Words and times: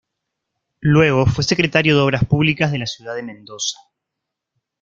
Luego 0.79 1.27
fue 1.27 1.43
secretario 1.43 1.95
de 1.95 2.01
Obras 2.01 2.23
Públicas 2.25 2.71
de 2.71 2.79
la 2.79 2.87
Ciudad 2.87 3.13
de 3.13 3.21
Mendoza. 3.21 3.77